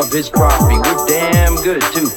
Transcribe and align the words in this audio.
of 0.00 0.10
his 0.10 0.30
property. 0.30 0.76
We're 0.76 1.06
damn 1.06 1.56
good 1.56 1.82
too. 1.92 2.08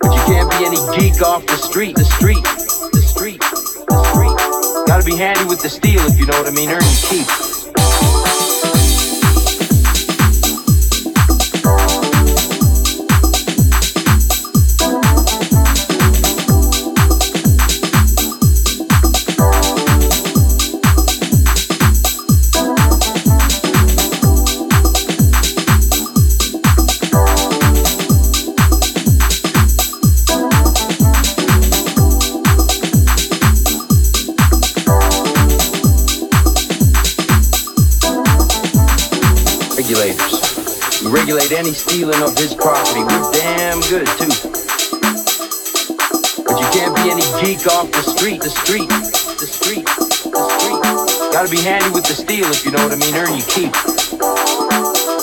But 0.00 0.12
you 0.12 0.22
can't 0.28 0.50
be 0.50 0.66
any 0.66 0.76
geek 0.96 1.22
off 1.22 1.46
the 1.46 1.56
street, 1.56 1.96
the 1.96 2.04
street, 2.04 2.44
the 2.92 3.00
street, 3.00 3.40
the 3.40 4.04
street. 4.12 4.86
Gotta 4.86 5.04
be 5.04 5.16
handy 5.16 5.44
with 5.44 5.62
the 5.62 5.70
steel 5.70 6.00
if 6.00 6.18
you 6.18 6.26
know 6.26 6.38
what 6.38 6.46
I 6.46 6.50
mean. 6.50 6.68
Earn 6.68 6.82
your 6.82 7.24
keep. 7.24 7.59
We 39.90 41.10
regulate 41.10 41.50
any 41.50 41.72
stealing 41.72 42.22
of 42.22 42.38
his 42.38 42.54
property. 42.54 43.02
We're 43.02 43.32
damn 43.32 43.80
good 43.90 44.06
too. 44.06 44.30
But 46.46 46.60
you 46.60 46.68
can't 46.70 46.94
be 46.94 47.10
any 47.10 47.26
geek 47.42 47.66
off 47.66 47.90
the 47.90 48.02
street, 48.02 48.40
the 48.40 48.50
street, 48.50 48.88
the 48.88 49.48
street, 49.50 49.84
the 49.84 50.46
street. 50.60 51.32
Gotta 51.32 51.50
be 51.50 51.60
handy 51.60 51.90
with 51.90 52.04
the 52.04 52.14
steel 52.14 52.46
if 52.46 52.64
you 52.64 52.70
know 52.70 52.86
what 52.86 52.92
I 52.92 53.02
mean. 53.02 53.16
Earn 53.16 53.34
your 53.34 53.46
keep. 53.50 53.74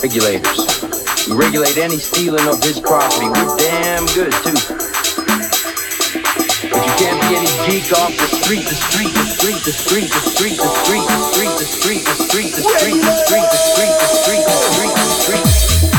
Regulators. 0.04 1.28
We 1.30 1.38
regulate 1.38 1.78
any 1.78 1.96
stealing 1.96 2.46
of 2.50 2.62
his 2.62 2.82
property. 2.82 3.30
We're 3.30 3.56
damn 3.56 4.06
good 4.08 4.34
too. 4.44 4.87
But 6.78 6.86
you 6.86 7.08
can't 7.08 7.22
be 7.22 7.36
any 7.36 7.48
geek 7.66 7.92
off 7.94 8.14
the 8.14 8.28
street, 8.28 8.68
the 8.68 8.76
street, 8.76 9.12
the 9.12 9.26
street, 9.26 9.64
the 9.66 9.72
street, 9.72 10.12
the 10.14 10.22
street, 10.22 10.58
the 10.60 10.70
street, 10.70 11.08
the 11.08 11.18
street, 11.18 11.58
the 11.58 11.66
street, 11.66 12.06
the 12.06 12.14
street, 12.14 12.54
the 12.54 12.62
street, 12.62 13.02
the 13.02 13.10
street, 13.10 13.50
the 13.50 13.58
street, 13.58 13.98
the 13.98 14.06
street, 14.06 14.46
the 14.46 14.54
street, 14.54 14.94
the 14.94 15.06
street, 15.10 15.97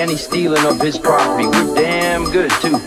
any 0.00 0.16
stealing 0.16 0.64
of 0.64 0.80
his 0.80 0.98
property. 0.98 1.46
We're 1.46 1.74
damn 1.74 2.24
good 2.30 2.50
too. 2.62 2.78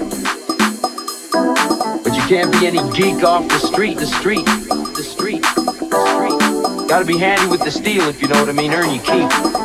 But 2.03 2.15
you 2.15 2.21
can't 2.23 2.51
be 2.51 2.67
any 2.67 2.79
geek 2.91 3.23
off 3.23 3.47
the 3.47 3.59
street, 3.59 3.97
the 3.97 4.05
street, 4.05 4.45
the 4.45 5.03
street, 5.03 5.41
the 5.41 5.99
street. 6.07 6.87
Gotta 6.87 7.05
be 7.05 7.17
handy 7.17 7.47
with 7.47 7.63
the 7.63 7.71
steel 7.71 8.03
if 8.03 8.21
you 8.21 8.27
know 8.27 8.39
what 8.39 8.49
I 8.49 8.53
mean. 8.53 8.71
Earn 8.71 8.93
your 8.93 9.03
keep. 9.03 9.60